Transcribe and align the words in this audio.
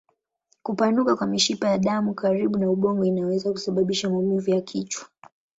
Kupanuka 0.63 1.15
kwa 1.15 1.27
mishipa 1.27 1.69
ya 1.69 1.77
damu 1.77 2.13
karibu 2.13 2.57
na 2.59 2.69
ubongo 2.69 3.05
inaweza 3.05 3.51
kusababisha 3.51 4.09
maumivu 4.09 4.49
ya 4.49 4.61
kichwa. 4.61 5.05